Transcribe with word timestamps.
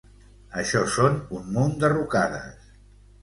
Això 0.61 0.79
són 0.93 1.19
un 1.41 1.45
munt 1.57 1.77
de 1.83 1.91
rucades. 1.95 2.73